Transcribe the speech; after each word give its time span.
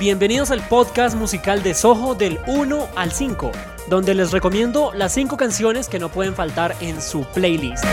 bienvenidos 0.00 0.50
al 0.50 0.66
podcast 0.66 1.14
musical 1.14 1.62
de 1.62 1.74
Soho 1.74 2.14
del 2.14 2.40
1 2.46 2.88
al 2.96 3.12
5, 3.12 3.52
donde 3.88 4.14
les 4.14 4.32
recomiendo 4.32 4.92
las 4.94 5.12
5 5.12 5.36
canciones 5.36 5.90
que 5.90 5.98
no 5.98 6.08
pueden 6.08 6.34
faltar 6.34 6.74
en 6.80 7.02
su 7.02 7.24
playlist. 7.34 7.84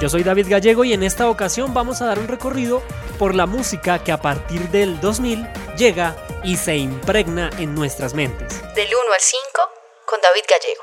Yo 0.00 0.08
soy 0.08 0.24
David 0.24 0.48
Gallego 0.48 0.82
y 0.82 0.94
en 0.94 1.04
esta 1.04 1.30
ocasión 1.30 1.72
vamos 1.72 2.02
a 2.02 2.06
dar 2.06 2.18
un 2.18 2.26
recorrido 2.26 2.82
por 3.20 3.36
la 3.36 3.46
música 3.46 4.02
que 4.02 4.10
a 4.10 4.20
partir 4.20 4.68
del 4.70 5.00
2000 5.00 5.46
llega 5.76 6.16
y 6.42 6.56
se 6.56 6.76
impregna 6.76 7.50
en 7.56 7.72
nuestras 7.72 8.14
mentes. 8.14 8.60
Del 8.74 8.88
1 8.88 8.96
al 9.14 9.20
5 9.20 9.42
con 10.06 10.18
David 10.20 10.42
Gallego. 10.50 10.82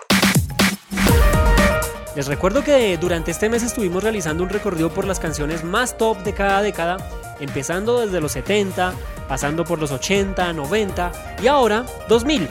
Les 2.16 2.28
recuerdo 2.28 2.64
que 2.64 2.98
durante 2.98 3.32
este 3.32 3.50
mes 3.50 3.62
estuvimos 3.62 4.04
realizando 4.04 4.42
un 4.42 4.50
recorrido 4.50 4.90
por 4.90 5.04
las 5.04 5.20
canciones 5.20 5.66
más 5.66 5.98
top 5.98 6.20
de 6.20 6.34
cada 6.34 6.62
década, 6.62 6.96
empezando 7.40 8.00
desde 8.02 8.22
los 8.22 8.32
70, 8.34 8.94
pasando 9.28 9.64
por 9.64 9.80
los 9.80 9.92
80, 9.92 10.54
90 10.54 11.12
y 11.44 11.48
ahora 11.48 11.86
2000. 12.08 12.50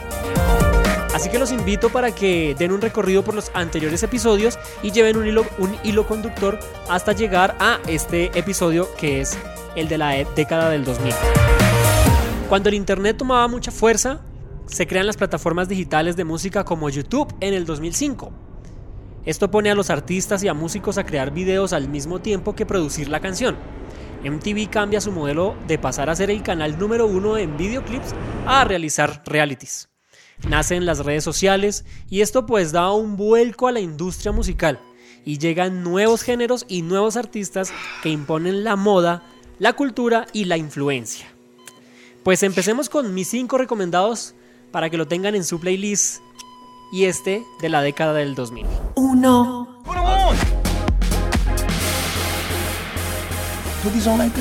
Así 1.13 1.29
que 1.29 1.39
los 1.39 1.53
invito 1.53 1.89
para 1.89 2.13
que 2.13 2.55
den 2.59 2.73
un 2.73 2.81
recorrido 2.81 3.23
por 3.23 3.35
los 3.35 3.49
anteriores 3.53 4.03
episodios 4.03 4.59
y 4.83 4.91
lleven 4.91 5.15
un 5.15 5.25
hilo, 5.25 5.45
un 5.59 5.73
hilo 5.83 6.05
conductor 6.05 6.59
hasta 6.89 7.13
llegar 7.13 7.55
a 7.59 7.79
este 7.87 8.37
episodio 8.37 8.93
que 8.97 9.21
es 9.21 9.37
el 9.77 9.87
de 9.87 9.97
la 9.97 10.09
década 10.35 10.69
del 10.69 10.83
2000. 10.83 11.13
Cuando 12.49 12.67
el 12.67 12.75
Internet 12.75 13.15
tomaba 13.17 13.47
mucha 13.47 13.71
fuerza, 13.71 14.19
se 14.65 14.87
crean 14.87 15.07
las 15.07 15.15
plataformas 15.15 15.69
digitales 15.69 16.15
de 16.17 16.25
música 16.25 16.65
como 16.65 16.89
YouTube 16.89 17.33
en 17.39 17.53
el 17.53 17.65
2005. 17.65 18.31
Esto 19.25 19.49
pone 19.49 19.71
a 19.71 19.75
los 19.75 19.89
artistas 19.89 20.43
y 20.43 20.47
a 20.47 20.53
músicos 20.53 20.97
a 20.97 21.05
crear 21.05 21.31
videos 21.31 21.73
al 21.73 21.89
mismo 21.89 22.19
tiempo 22.19 22.55
que 22.55 22.65
producir 22.65 23.07
la 23.07 23.21
canción. 23.21 23.55
MTV 24.23 24.69
cambia 24.69 25.01
su 25.01 25.11
modelo 25.11 25.55
de 25.67 25.77
pasar 25.77 26.09
a 26.09 26.15
ser 26.15 26.31
el 26.31 26.43
canal 26.43 26.77
número 26.77 27.07
uno 27.07 27.37
en 27.37 27.57
videoclips 27.57 28.13
a 28.45 28.63
realizar 28.63 29.23
realities 29.25 29.89
nacen 30.47 30.85
las 30.85 30.99
redes 30.99 31.23
sociales 31.23 31.85
y 32.09 32.21
esto 32.21 32.45
pues 32.45 32.71
da 32.71 32.91
un 32.91 33.17
vuelco 33.17 33.67
a 33.67 33.71
la 33.71 33.79
industria 33.79 34.31
musical 34.31 34.79
y 35.23 35.37
llegan 35.37 35.83
nuevos 35.83 36.21
géneros 36.21 36.65
y 36.67 36.81
nuevos 36.81 37.17
artistas 37.17 37.73
que 38.03 38.09
imponen 38.09 38.63
la 38.63 38.75
moda, 38.75 39.23
la 39.59 39.73
cultura 39.73 40.27
y 40.33 40.45
la 40.45 40.57
influencia. 40.57 41.27
Pues 42.23 42.43
empecemos 42.43 42.89
con 42.89 43.13
mis 43.13 43.27
5 43.29 43.57
recomendados 43.57 44.35
para 44.71 44.89
que 44.89 44.97
lo 44.97 45.07
tengan 45.07 45.35
en 45.35 45.43
su 45.43 45.59
playlist 45.59 46.21
y 46.91 47.05
este 47.05 47.43
de 47.61 47.69
la 47.69 47.81
década 47.81 48.13
del 48.13 48.35
2000. 48.35 48.65
1. 53.85 54.31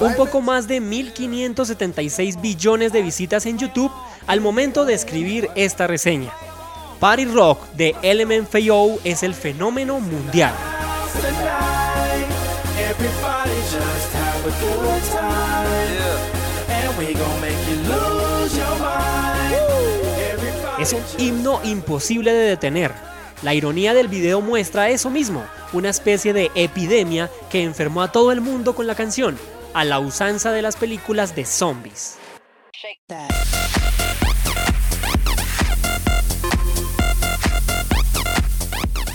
Un 0.00 0.14
poco 0.14 0.42
más 0.42 0.68
de 0.68 0.82
1.576 0.82 2.40
billones 2.40 2.92
de 2.92 3.00
visitas 3.00 3.46
en 3.46 3.56
YouTube 3.58 3.90
al 4.26 4.42
momento 4.42 4.84
de 4.84 4.92
escribir 4.92 5.48
esta 5.54 5.86
reseña. 5.86 6.30
Party 7.00 7.24
Rock 7.24 7.70
de 7.72 7.94
LMFAO 8.02 8.98
es 9.04 9.22
el 9.22 9.34
fenómeno 9.34 9.98
mundial. 10.00 10.52
Es 20.78 20.92
un 20.92 21.02
himno 21.18 21.60
imposible 21.64 22.32
de 22.32 22.48
detener 22.48 23.17
la 23.42 23.54
ironía 23.54 23.94
del 23.94 24.08
video 24.08 24.40
muestra 24.40 24.90
eso 24.90 25.10
mismo, 25.10 25.44
una 25.72 25.90
especie 25.90 26.32
de 26.32 26.50
epidemia 26.54 27.30
que 27.50 27.62
enfermó 27.62 28.02
a 28.02 28.12
todo 28.12 28.32
el 28.32 28.40
mundo 28.40 28.74
con 28.74 28.86
la 28.86 28.94
canción, 28.94 29.38
a 29.74 29.84
la 29.84 30.00
usanza 30.00 30.52
de 30.52 30.62
las 30.62 30.76
películas 30.76 31.36
de 31.36 31.44
zombies. 31.44 32.18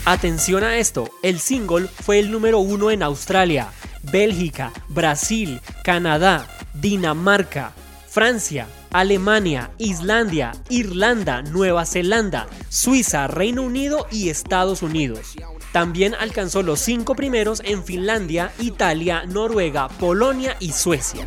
Atención 0.05 0.63
a 0.63 0.77
esto, 0.77 1.09
el 1.21 1.39
single 1.39 1.87
fue 1.87 2.19
el 2.19 2.29
número 2.29 2.59
uno 2.59 2.91
en 2.91 3.03
Australia, 3.03 3.69
Bélgica, 4.03 4.73
Brasil, 4.89 5.61
Canadá, 5.83 6.47
Dinamarca, 6.73 7.71
Francia, 8.13 8.67
Alemania, 8.91 9.71
Islandia, 9.79 10.51
Irlanda, 10.69 11.41
Nueva 11.41 11.83
Zelanda, 11.83 12.45
Suiza, 12.69 13.25
Reino 13.25 13.63
Unido 13.63 14.05
y 14.11 14.29
Estados 14.29 14.83
Unidos. 14.83 15.33
También 15.71 16.13
alcanzó 16.13 16.61
los 16.61 16.79
cinco 16.79 17.15
primeros 17.15 17.63
en 17.65 17.83
Finlandia, 17.83 18.51
Italia, 18.59 19.25
Noruega, 19.25 19.87
Polonia 19.87 20.55
y 20.59 20.73
Suecia. 20.73 21.25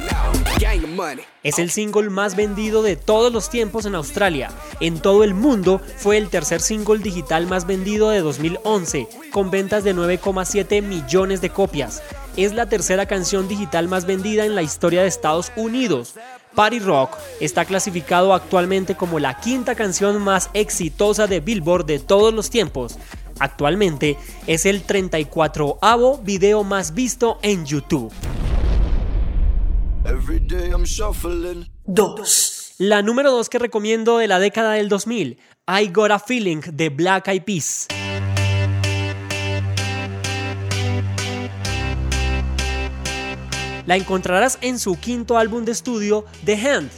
Es 1.42 1.58
el 1.58 1.70
single 1.70 2.08
más 2.08 2.36
vendido 2.36 2.84
de 2.84 2.94
todos 2.94 3.32
los 3.32 3.50
tiempos 3.50 3.84
en 3.84 3.96
Australia. 3.96 4.52
En 4.78 5.00
todo 5.00 5.24
el 5.24 5.34
mundo 5.34 5.80
fue 5.96 6.18
el 6.18 6.28
tercer 6.28 6.60
single 6.60 6.98
digital 6.98 7.48
más 7.48 7.66
vendido 7.66 8.10
de 8.10 8.20
2011, 8.20 9.08
con 9.32 9.50
ventas 9.50 9.82
de 9.82 9.92
9,7 9.92 10.82
millones 10.82 11.40
de 11.40 11.50
copias. 11.50 12.00
Es 12.36 12.52
la 12.52 12.68
tercera 12.68 13.06
canción 13.06 13.48
digital 13.48 13.88
más 13.88 14.06
vendida 14.06 14.44
en 14.44 14.54
la 14.54 14.62
historia 14.62 15.02
de 15.02 15.08
Estados 15.08 15.50
Unidos. 15.56 16.14
Party 16.56 16.80
Rock 16.80 17.18
está 17.38 17.66
clasificado 17.66 18.32
actualmente 18.32 18.96
como 18.96 19.20
la 19.20 19.38
quinta 19.38 19.74
canción 19.74 20.20
más 20.22 20.50
exitosa 20.54 21.26
de 21.26 21.40
Billboard 21.40 21.84
de 21.84 21.98
todos 21.98 22.32
los 22.34 22.48
tiempos. 22.50 22.98
Actualmente 23.38 24.16
es 24.46 24.64
el 24.64 24.84
34avo 24.84 26.22
video 26.24 26.64
más 26.64 26.94
visto 26.94 27.38
en 27.42 27.66
YouTube. 27.66 28.10
2. 31.84 32.74
La 32.78 33.02
número 33.02 33.30
2 33.32 33.48
que 33.50 33.58
recomiendo 33.58 34.16
de 34.16 34.26
la 34.26 34.38
década 34.38 34.72
del 34.72 34.88
2000, 34.88 35.38
I 35.68 35.90
Got 35.92 36.10
a 36.10 36.18
Feeling 36.18 36.62
de 36.72 36.88
Black 36.88 37.28
Eyed 37.28 37.42
Peas. 37.42 37.86
La 43.86 43.94
encontrarás 43.94 44.58
en 44.62 44.80
su 44.80 44.98
quinto 44.98 45.38
álbum 45.38 45.64
de 45.64 45.70
estudio, 45.70 46.24
The 46.44 46.56
Hand. 46.56 46.90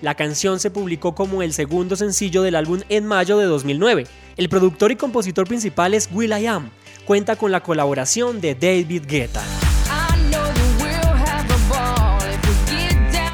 La 0.00 0.16
canción 0.16 0.58
se 0.58 0.72
publicó 0.72 1.14
como 1.14 1.40
el 1.42 1.52
segundo 1.52 1.94
sencillo 1.94 2.42
del 2.42 2.56
álbum 2.56 2.80
en 2.88 3.06
mayo 3.06 3.38
de 3.38 3.46
2009. 3.46 4.08
El 4.36 4.48
productor 4.48 4.90
y 4.90 4.96
compositor 4.96 5.46
principal 5.46 5.94
es 5.94 6.08
Will 6.12 6.32
I 6.32 6.46
Am. 6.46 6.70
Cuenta 7.04 7.36
con 7.36 7.52
la 7.52 7.62
colaboración 7.62 8.40
de 8.40 8.56
David 8.56 9.04
Guetta. 9.06 9.42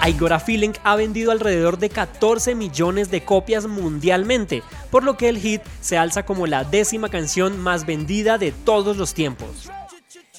I 0.07 0.13
Got 0.13 0.33
a 0.33 0.39
Feeling 0.39 0.73
ha 0.85 0.97
vendido 0.97 1.33
alrededor 1.33 1.79
de 1.79 1.89
14 1.89 2.55
millones 2.55 3.11
de 3.11 3.25
copias 3.25 3.67
mundialmente, 3.67 4.63
por 4.91 5.03
lo 5.03 5.17
que 5.17 5.31
el 5.31 5.39
hit 5.39 5.63
se 5.81 5.97
alza 5.97 6.25
como 6.25 6.47
la 6.47 6.65
décima 6.65 7.09
canción 7.09 7.59
más 7.59 7.87
vendida 7.87 8.37
de 8.37 8.53
todos 8.53 8.97
los 8.99 9.15
tiempos. 9.15 9.71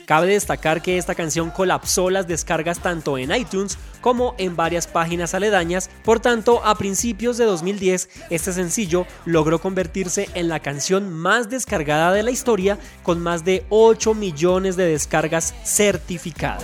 Cabe 0.06 0.28
destacar 0.28 0.82
que 0.82 0.98
esta 0.98 1.16
canción 1.16 1.52
colapsó 1.52 2.10
las 2.10 2.28
descargas 2.28 2.80
tanto 2.80 3.18
en 3.18 3.34
iTunes 3.34 3.78
como 4.02 4.36
en 4.38 4.56
varias 4.56 4.88
páginas 4.88 5.34
aledañas, 5.34 5.90
por 6.04 6.20
tanto 6.20 6.64
a 6.66 6.76
principios 6.76 7.38
de 7.38 7.46
2010 7.46 8.10
este 8.30 8.54
sencillo 8.54 9.06
logró 9.26 9.60
convertirse 9.60 10.30
en 10.34 10.48
la 10.48 10.60
canción 10.60 11.12
más 11.14 11.50
descargada 11.50 12.14
de 12.14 12.24
la 12.24 12.32
historia 12.32 12.78
con 13.04 13.20
más 13.20 13.44
de 13.44 13.66
8 13.70 14.14
millones 14.14 14.76
de 14.76 14.86
descargas 14.86 15.54
certificadas. 15.64 16.64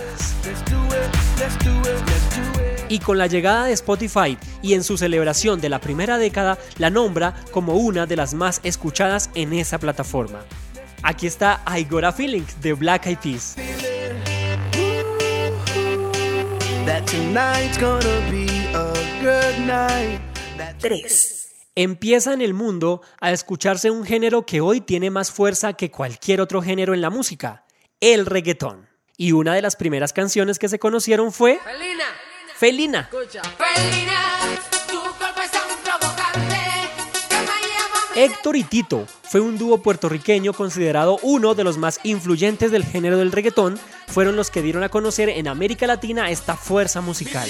Y 2.88 3.00
con 3.00 3.18
la 3.18 3.26
llegada 3.26 3.64
de 3.64 3.72
Spotify 3.72 4.38
y 4.62 4.74
en 4.74 4.84
su 4.84 4.96
celebración 4.96 5.60
de 5.60 5.68
la 5.68 5.80
primera 5.80 6.18
década, 6.18 6.56
la 6.78 6.88
nombra 6.90 7.34
como 7.50 7.74
una 7.74 8.06
de 8.06 8.16
las 8.16 8.32
más 8.32 8.60
escuchadas 8.62 9.30
en 9.34 9.52
esa 9.52 9.78
plataforma. 9.78 10.44
Aquí 11.02 11.26
está 11.26 11.62
I 11.66 11.84
Got 11.84 12.04
a 12.04 12.12
Feeling 12.12 12.44
de 12.60 12.72
Black 12.72 13.06
Eyed 13.06 13.18
Peas. 13.18 13.56
3. 20.78 21.48
Empieza 21.74 22.32
en 22.32 22.40
el 22.40 22.54
mundo 22.54 23.02
a 23.20 23.32
escucharse 23.32 23.90
un 23.90 24.04
género 24.04 24.46
que 24.46 24.60
hoy 24.60 24.80
tiene 24.80 25.10
más 25.10 25.30
fuerza 25.30 25.74
que 25.74 25.90
cualquier 25.90 26.40
otro 26.40 26.62
género 26.62 26.94
en 26.94 27.00
la 27.00 27.10
música, 27.10 27.64
el 28.00 28.24
reggaetón. 28.26 28.88
Y 29.16 29.32
una 29.32 29.54
de 29.54 29.62
las 29.62 29.76
primeras 29.76 30.12
canciones 30.12 30.58
que 30.58 30.68
se 30.68 30.78
conocieron 30.78 31.32
fue 31.32 31.58
Felina. 32.56 33.08
Felina. 33.58 34.75
Héctor 38.26 38.56
y 38.56 38.64
Tito 38.64 39.06
fue 39.22 39.40
un 39.40 39.56
dúo 39.56 39.78
puertorriqueño 39.78 40.52
considerado 40.52 41.20
uno 41.22 41.54
de 41.54 41.62
los 41.62 41.78
más 41.78 42.00
influyentes 42.02 42.72
del 42.72 42.84
género 42.84 43.18
del 43.18 43.30
reggaetón, 43.30 43.78
fueron 44.08 44.34
los 44.34 44.50
que 44.50 44.62
dieron 44.62 44.82
a 44.82 44.88
conocer 44.88 45.28
en 45.28 45.46
América 45.46 45.86
Latina 45.86 46.28
esta 46.28 46.56
fuerza 46.56 47.00
musical. 47.00 47.48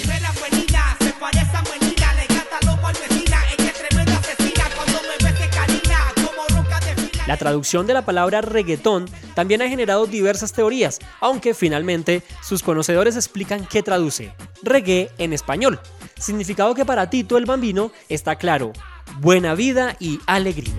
La 7.25 7.37
traducción 7.37 7.87
de 7.87 7.93
la 7.95 8.05
palabra 8.05 8.41
reggaetón 8.41 9.09
también 9.33 9.63
ha 9.63 9.69
generado 9.69 10.05
diversas 10.05 10.53
teorías, 10.53 10.99
aunque 11.19 11.55
finalmente 11.55 12.21
sus 12.43 12.61
conocedores 12.61 13.15
explican 13.15 13.65
qué 13.65 13.81
traduce. 13.81 14.31
Reggae 14.61 15.09
en 15.17 15.33
español. 15.33 15.79
Significado 16.19 16.75
que 16.75 16.85
para 16.85 17.09
Tito 17.09 17.35
el 17.39 17.45
Bambino 17.45 17.91
está 18.09 18.35
claro. 18.35 18.73
Buena 19.19 19.55
vida 19.55 19.95
y 19.99 20.19
alegría. 20.27 20.73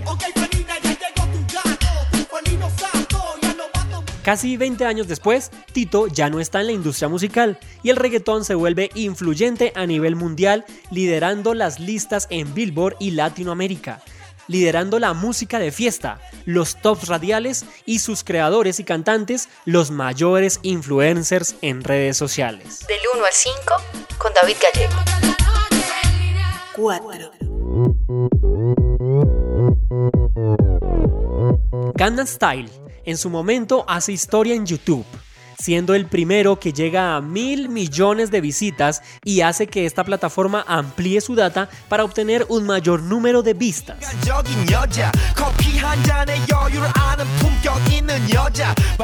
Casi 4.23 4.57
20 4.57 4.85
años 4.85 5.07
después, 5.07 5.51
Tito 5.73 6.07
ya 6.07 6.29
no 6.29 6.39
está 6.39 6.61
en 6.61 6.67
la 6.67 6.71
industria 6.73 7.09
musical 7.09 7.59
y 7.83 7.89
el 7.89 7.95
reggaetón 7.95 8.45
se 8.45 8.55
vuelve 8.55 8.91
influyente 8.93 9.73
a 9.75 9.85
nivel 9.85 10.15
mundial, 10.15 10.65
liderando 10.91 11.53
las 11.53 11.79
listas 11.79 12.27
en 12.29 12.53
Billboard 12.53 12.95
y 12.99 13.11
Latinoamérica 13.11 14.01
liderando 14.49 14.97
la 14.97 15.13
música 15.13 15.59
de 15.59 15.71
fiesta, 15.71 16.19
los 16.43 16.75
tops 16.81 17.07
radiales 17.07 17.65
y 17.85 17.99
sus 17.99 18.23
creadores 18.23 18.79
y 18.79 18.83
cantantes, 18.83 19.47
los 19.63 19.91
mayores 19.91 20.59
influencers 20.63 21.55
en 21.61 21.83
redes 21.83 22.17
sociales. 22.17 22.79
Del 22.87 22.97
1 23.13 23.25
al 23.25 23.31
5 23.31 23.57
con 24.17 24.33
David 24.33 24.55
Gallego. 24.59 24.95
4. 26.75 27.48
Gangnam 31.99 32.27
Style 32.27 32.69
en 33.03 33.17
su 33.17 33.29
momento 33.29 33.83
hace 33.85 34.13
historia 34.13 34.55
en 34.55 34.65
YouTube 34.65 35.05
siendo 35.61 35.93
el 35.93 36.05
primero 36.05 36.57
que 36.57 36.71
llega 36.71 37.17
a 37.17 37.21
mil 37.21 37.67
millones 37.67 38.31
de 38.31 38.39
visitas 38.39 39.01
y 39.25 39.41
hace 39.41 39.67
que 39.67 39.85
esta 39.85 40.05
plataforma 40.05 40.63
amplíe 40.65 41.19
su 41.19 41.35
data 41.35 41.67
para 41.89 42.05
obtener 42.05 42.45
un 42.47 42.65
mayor 42.65 43.03
número 43.03 43.43
de 43.43 43.53
vistas. 43.53 43.97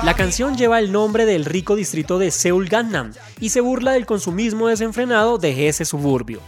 La 0.02 0.14
canción 0.14 0.56
lleva 0.56 0.80
el 0.80 0.94
nombre 0.94 1.26
del 1.26 1.44
rico 1.44 1.76
distrito 1.76 2.18
de 2.18 2.32
Seoul 2.32 2.70
Gangnam 2.70 3.12
y 3.42 3.50
se 3.50 3.60
burla 3.60 3.92
del 3.92 4.06
consumismo 4.06 4.70
desenfrenado 4.70 5.38
de 5.38 5.68
ese 5.68 5.84
suburbio. 5.84 6.40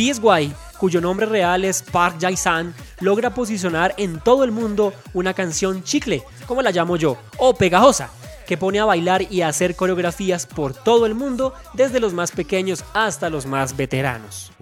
PSY, 0.00 0.54
cuyo 0.78 1.02
nombre 1.02 1.26
real 1.26 1.62
es 1.62 1.82
Park 1.82 2.16
Jae-san, 2.18 2.74
logra 3.00 3.34
posicionar 3.34 3.94
en 3.98 4.18
todo 4.18 4.44
el 4.44 4.50
mundo 4.50 4.94
una 5.12 5.34
canción 5.34 5.84
chicle, 5.84 6.22
como 6.46 6.62
la 6.62 6.70
llamo 6.70 6.96
yo, 6.96 7.18
o 7.36 7.54
pegajosa, 7.54 8.08
que 8.46 8.56
pone 8.56 8.80
a 8.80 8.86
bailar 8.86 9.30
y 9.30 9.42
a 9.42 9.48
hacer 9.48 9.76
coreografías 9.76 10.46
por 10.46 10.72
todo 10.72 11.04
el 11.04 11.14
mundo, 11.14 11.52
desde 11.74 12.00
los 12.00 12.14
más 12.14 12.32
pequeños 12.32 12.82
hasta 12.94 13.28
los 13.28 13.44
más 13.44 13.76
veteranos. 13.76 14.52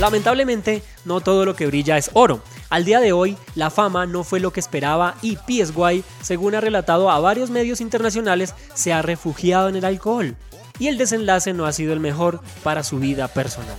Lamentablemente, 0.00 0.82
no 1.04 1.20
todo 1.20 1.44
lo 1.44 1.54
que 1.54 1.68
brilla 1.68 1.96
es 1.96 2.10
oro. 2.12 2.40
Al 2.70 2.84
día 2.84 2.98
de 2.98 3.12
hoy, 3.12 3.36
la 3.54 3.70
fama 3.70 4.04
no 4.06 4.24
fue 4.24 4.40
lo 4.40 4.52
que 4.52 4.58
esperaba 4.58 5.14
y 5.22 5.36
PSY, 5.36 6.02
según 6.22 6.56
ha 6.56 6.60
relatado 6.60 7.08
a 7.08 7.20
varios 7.20 7.50
medios 7.50 7.80
internacionales, 7.80 8.52
se 8.74 8.92
ha 8.92 9.00
refugiado 9.00 9.68
en 9.68 9.76
el 9.76 9.84
alcohol. 9.84 10.34
Y 10.78 10.88
el 10.88 10.98
desenlace 10.98 11.52
no 11.52 11.66
ha 11.66 11.72
sido 11.72 11.92
el 11.92 12.00
mejor 12.00 12.40
para 12.62 12.82
su 12.82 12.98
vida 12.98 13.28
personal. 13.28 13.76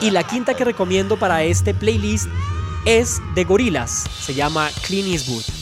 Y 0.00 0.10
la 0.10 0.24
quinta 0.24 0.54
que 0.54 0.64
recomiendo 0.64 1.18
para 1.18 1.42
este 1.44 1.74
playlist 1.74 2.26
es 2.84 3.20
de 3.34 3.44
Gorilas, 3.44 4.04
se 4.20 4.34
llama 4.34 4.70
Clean 4.86 5.06
Eastwood. 5.06 5.61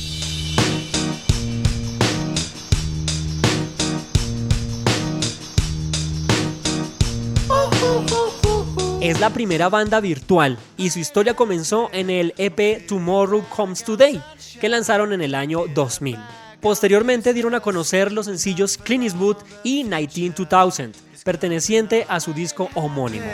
La 9.21 9.29
primera 9.29 9.69
banda 9.69 10.01
virtual 10.01 10.57
y 10.79 10.89
su 10.89 10.99
historia 10.99 11.35
comenzó 11.35 11.91
en 11.93 12.09
el 12.09 12.33
EP 12.39 12.87
Tomorrow 12.87 13.45
Comes 13.55 13.85
Today, 13.85 14.19
que 14.59 14.71
lanzaron 14.71 15.13
en 15.13 15.21
el 15.21 15.35
año 15.35 15.67
2000. 15.75 16.17
Posteriormente 16.63 17.35
dieron 17.35 17.55
a 17.55 17.61
conocer 17.61 18.13
los 18.13 18.25
sencillos 18.25 18.79
Clean 18.79 19.03
Eastwood 19.03 19.37
y 19.63 19.85
19 19.85 20.47
2000 20.49 20.93
perteneciente 21.23 22.07
a 22.09 22.19
su 22.19 22.33
disco 22.33 22.71
homónimo. 22.75 23.27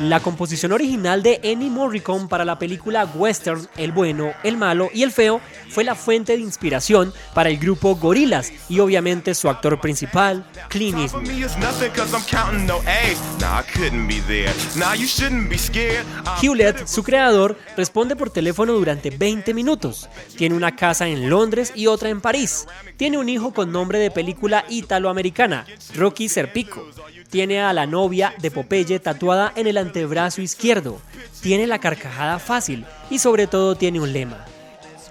La 0.00 0.20
composición 0.20 0.72
original 0.72 1.22
de 1.22 1.40
Ennio 1.42 1.70
Morricone 1.70 2.28
para 2.28 2.44
la 2.44 2.58
película 2.58 3.04
western 3.04 3.66
El 3.76 3.92
bueno, 3.92 4.32
el 4.42 4.56
malo 4.56 4.90
y 4.92 5.02
el 5.02 5.10
feo 5.10 5.40
fue 5.70 5.84
la 5.84 5.94
fuente 5.94 6.34
de 6.34 6.42
inspiración 6.42 7.12
para 7.34 7.48
el 7.48 7.58
grupo 7.58 7.96
Gorillaz 7.96 8.52
y 8.68 8.80
obviamente 8.80 9.34
su 9.34 9.48
actor 9.48 9.80
principal, 9.80 10.44
Clint 10.68 10.98
Eastwood. 10.98 11.24
Hewlett, 16.42 16.86
su 16.86 17.02
creador, 17.02 17.58
responde 17.76 18.16
por 18.16 18.30
teléfono 18.30 18.72
durante 18.74 19.10
20 19.10 19.52
minutos. 19.54 20.08
Tiene 20.36 20.54
una 20.54 20.76
casa 20.76 21.08
en 21.08 21.28
Londres 21.28 21.72
y 21.74 21.86
otra 21.86 21.97
en 22.06 22.20
París. 22.20 22.66
Tiene 22.96 23.18
un 23.18 23.28
hijo 23.28 23.52
con 23.52 23.72
nombre 23.72 23.98
de 23.98 24.10
película 24.10 24.64
italoamericana, 24.68 25.66
Rocky 25.94 26.28
Serpico. 26.28 26.86
Tiene 27.30 27.60
a 27.60 27.72
la 27.72 27.86
novia 27.86 28.34
de 28.38 28.50
Popeye 28.50 29.00
tatuada 29.00 29.52
en 29.56 29.66
el 29.66 29.76
antebrazo 29.76 30.40
izquierdo. 30.40 31.00
Tiene 31.40 31.66
la 31.66 31.78
carcajada 31.80 32.38
fácil 32.38 32.86
y 33.10 33.18
sobre 33.18 33.46
todo 33.46 33.74
tiene 33.74 34.00
un 34.00 34.12
lema. 34.12 34.44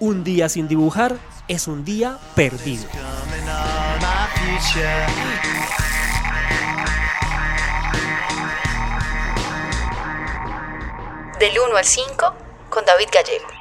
Un 0.00 0.24
día 0.24 0.48
sin 0.48 0.68
dibujar 0.68 1.16
es 1.48 1.68
un 1.68 1.84
día 1.84 2.18
perdido. 2.34 2.84
Del 11.38 11.52
1 11.58 11.76
al 11.76 11.84
5 11.84 12.34
con 12.70 12.84
David 12.84 13.08
Gallego. 13.12 13.57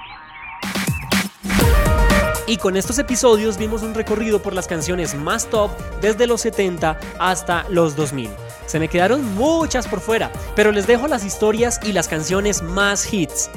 Y 2.50 2.58
con 2.58 2.78
estos 2.78 2.98
episodios 2.98 3.58
vimos 3.58 3.84
un 3.84 3.94
recorrido 3.94 4.42
por 4.42 4.54
las 4.54 4.68
canciones 4.68 5.16
más 5.16 5.50
top 5.50 5.70
desde 6.00 6.28
los 6.28 6.40
70 6.42 6.98
hasta 7.20 7.66
los 7.68 7.98
2000. 7.98 8.30
Se 8.66 8.80
me 8.80 8.88
quedaron 8.88 9.36
muchas 9.36 9.86
por 9.86 10.00
fuera, 10.00 10.32
pero 10.56 10.72
les 10.72 10.88
dejo 10.88 11.10
las 11.10 11.26
historias 11.26 11.78
y 11.84 11.92
las 11.92 12.08
canciones 12.08 12.62
más 12.62 13.14
hits. 13.14 13.50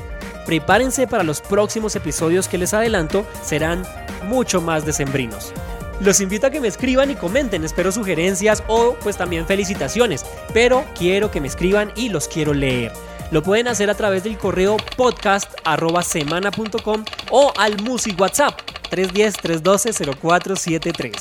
Prepárense 0.45 1.07
para 1.07 1.23
los 1.23 1.41
próximos 1.41 1.95
episodios 1.95 2.49
que 2.49 2.59
les 2.59 2.75
adelanto, 2.75 3.25
serán 3.45 3.85
mucho 4.25 4.61
más 4.61 4.85
decembrinos. 4.85 5.53
Los 6.01 6.21
invito 6.21 6.49
a 6.49 6.51
que 6.51 6.61
me 6.61 6.67
escriban 6.67 7.13
y 7.13 7.15
comenten, 7.15 7.63
espero 7.63 7.93
sugerencias 7.93 8.65
o 8.67 8.97
pues 9.03 9.17
también 9.17 9.47
felicitaciones, 9.47 10.27
pero 10.53 10.85
quiero 10.99 11.31
que 11.31 11.41
me 11.41 11.47
escriban 11.47 11.93
y 11.95 12.09
los 12.09 12.27
quiero 12.27 12.55
leer. 12.55 12.91
Lo 13.31 13.45
pueden 13.45 13.69
hacer 13.69 13.89
a 13.89 13.95
través 13.95 14.25
del 14.25 14.37
correo 14.37 14.79
podcast.semana.com 14.97 17.05
o 17.31 17.53
al 17.57 17.81
Musi 17.83 18.17
WhatsApp 18.19 18.59
310-312-0473. 18.91 20.93
Del 20.93 21.11
1 21.11 21.19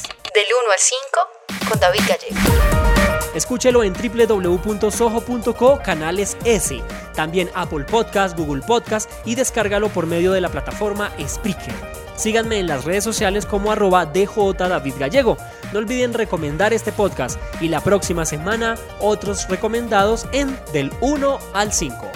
al 0.72 0.80
5 0.80 1.00
con 1.70 1.80
David 1.80 2.02
Gallego. 2.08 2.40
Escúchelo 3.36 3.84
en 3.84 3.94
www.soho.co 3.94 5.80
canales 5.84 6.36
S, 6.46 6.82
también 7.16 7.52
Apple 7.54 7.84
Podcast, 7.86 8.36
Google 8.38 8.64
Podcast 8.64 9.10
y 9.26 9.36
descárgalo 9.36 9.90
por 9.90 10.08
medio 10.08 10.32
de 10.32 10.42
la 10.42 10.50
plataforma 10.50 11.12
Spreaker. 11.26 11.76
Síganme 12.16 12.60
en 12.60 12.68
las 12.68 12.84
redes 12.84 13.06
sociales 13.06 13.46
como 13.46 13.72
arroba 13.72 14.06
DJ 14.06 14.54
David 14.58 14.96
Gallego. 15.00 15.38
No 15.72 15.80
olviden 15.80 16.14
recomendar 16.14 16.74
este 16.74 16.92
podcast 16.92 17.40
y 17.62 17.70
la 17.70 17.80
próxima 17.82 18.26
semana 18.26 18.76
otros 19.00 19.48
recomendados 19.48 20.28
en 20.34 20.60
Del 20.74 20.92
1 21.00 21.40
al 21.54 21.72
5. 21.72 22.12